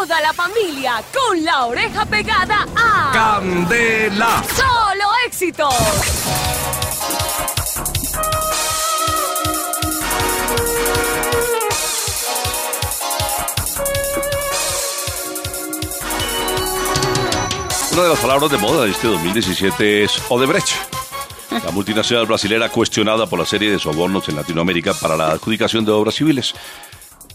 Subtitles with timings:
[0.00, 4.42] toda la familia con la oreja pegada a Candela.
[4.56, 5.74] Solo éxitos.
[17.92, 20.70] Una de las palabras de moda de este 2017 es Odebrecht.
[21.50, 25.92] La multinacional brasilera cuestionada por la serie de sobornos en Latinoamérica para la adjudicación de
[25.92, 26.54] obras civiles.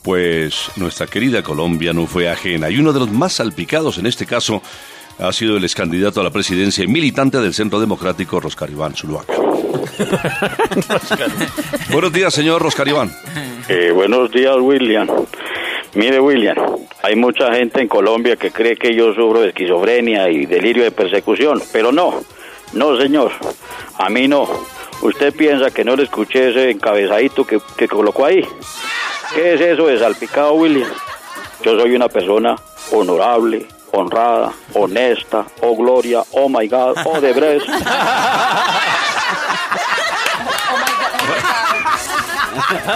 [0.06, 4.28] Pues nuestra querida Colombia no fue ajena y uno de los más salpicados en este
[4.28, 4.62] caso
[5.18, 8.94] ha sido el ex candidato a la presidencia y militante del Centro Democrático, Roscar Iván
[8.94, 9.34] Zuluaga.
[11.92, 13.12] Buenos días, señor Roscar Iván.
[13.68, 15.08] Eh, buenos días, William.
[15.96, 16.56] Mire, William,
[17.02, 20.92] hay mucha gente en Colombia que cree que yo sufro de esquizofrenia y delirio de
[20.92, 22.22] persecución, pero no,
[22.74, 23.32] no, señor,
[23.98, 24.48] a mí no.
[25.02, 28.46] ¿Usted piensa que no le escuché ese encabezadito que, que colocó ahí?
[29.36, 30.90] ¿Qué es eso de salpicado, William?
[31.62, 32.56] Yo soy una persona
[32.94, 37.68] honorable, honrada, honesta, oh gloria, oh my God, oh de Brest.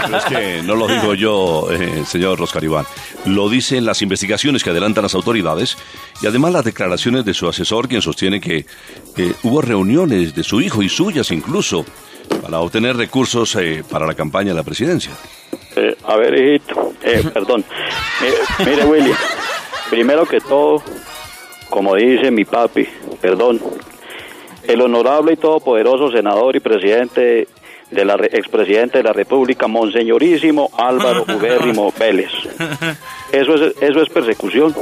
[0.06, 2.86] Pero es que no lo digo yo, eh, señor Roscar Iván.
[3.26, 5.78] Lo dicen las investigaciones que adelantan las autoridades
[6.22, 8.66] y además las declaraciones de su asesor, quien sostiene que
[9.18, 11.86] eh, hubo reuniones de su hijo y suyas incluso
[12.42, 15.12] para obtener recursos eh, para la campaña de la presidencia.
[15.80, 17.64] Eh, a ver, hijito, eh, perdón.
[18.24, 18.34] Eh,
[18.66, 19.18] mire, William,
[19.90, 20.82] primero que todo,
[21.70, 22.88] como dice mi papi,
[23.22, 23.62] perdón,
[24.68, 27.48] el honorable y todopoderoso senador y presidente
[27.92, 32.30] de la re- expresidente de la República, Monseñorísimo Álvaro Ubérrimo Vélez.
[33.32, 34.76] Eso es, eso es persecución.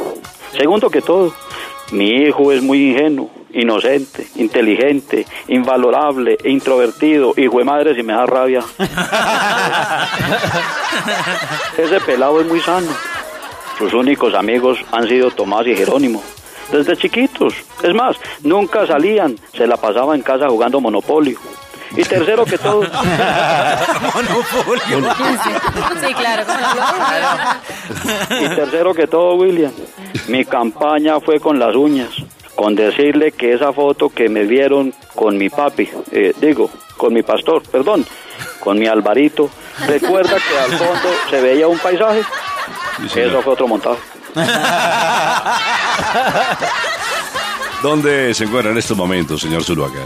[0.58, 1.34] Segundo que todo,
[1.92, 8.26] mi hijo es muy ingenuo, inocente, inteligente, invalorable, introvertido, hijo de madre si me da
[8.26, 8.62] rabia.
[11.78, 12.92] Ese pelado es muy sano.
[13.78, 16.22] Sus únicos amigos han sido Tomás y Jerónimo.
[16.72, 17.54] Desde chiquitos.
[17.82, 19.38] Es más, nunca salían.
[19.54, 21.40] Se la pasaban en casa jugando Monopolio.
[21.96, 22.90] Y tercero que todo, Sí,
[26.14, 26.44] claro.
[26.46, 28.42] ¿cómo no?
[28.42, 29.72] y tercero que todo, William,
[30.28, 32.10] mi campaña fue con las uñas,
[32.56, 37.24] con decirle que esa foto que me vieron con mi papi, eh, digo, con mi
[37.24, 38.06] pastor, perdón,
[38.60, 39.50] con mi Alvarito,
[39.88, 42.22] recuerda que al fondo se veía un paisaje.
[43.14, 43.22] Sí.
[43.22, 44.00] Eso fue otro montaje.
[47.82, 50.02] ¿Dónde se encuentra en estos momentos, señor Zuluaga?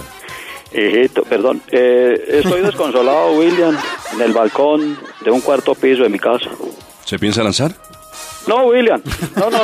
[0.73, 1.61] Hijito, perdón.
[1.71, 3.77] Eh, estoy desconsolado, William,
[4.13, 6.49] en el balcón de un cuarto piso de mi casa.
[7.05, 7.73] ¿Se piensa lanzar?
[8.47, 9.01] No, William.
[9.35, 9.63] No, no, no,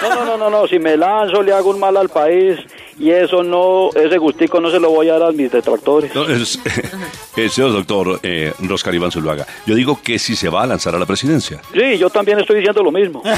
[0.00, 0.66] no, no, no, no, no, no.
[0.68, 2.58] Si me lanzo le hago un mal al país
[2.98, 6.14] y eso no, ese gustico no se lo voy a dar a mis detractores.
[6.14, 6.58] No, es-
[7.36, 10.94] eh, señor doctor eh, Roscar Iván Zuluaga, yo digo que si se va a lanzar
[10.94, 11.60] a la presidencia.
[11.74, 13.22] Sí, yo también estoy diciendo lo mismo.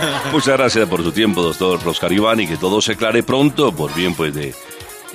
[0.32, 3.94] Muchas gracias por su tiempo, doctor Roscar Iván, y que todo se aclare pronto por
[3.94, 4.54] bien pues de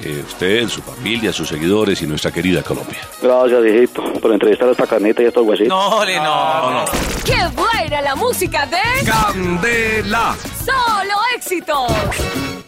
[0.03, 3.00] eh, usted, su familia, sus seguidores y nuestra querida Colombia.
[3.22, 5.69] Gracias, hijito, por entrevistar a esta carnita y a estos huesitos.
[5.69, 6.85] No, le no.
[7.23, 10.35] ¡Qué buena la música de Candela.
[10.66, 12.65] Solo éxitos!